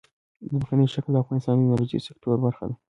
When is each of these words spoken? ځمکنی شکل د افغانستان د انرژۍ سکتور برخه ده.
ځمکنی 0.49 0.85
شکل 0.93 1.11
د 1.13 1.17
افغانستان 1.23 1.55
د 1.57 1.61
انرژۍ 1.67 1.99
سکتور 2.07 2.35
برخه 2.45 2.63
ده. 2.69 2.75